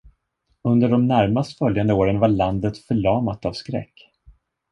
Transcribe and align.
Under 0.63 0.87
de 0.89 1.07
närmast 1.07 1.57
följande 1.57 1.93
åren 1.93 2.19
var 2.19 2.27
landet 2.27 2.77
förlamat 2.77 3.45
av 3.45 3.53
skräck. 3.53 4.09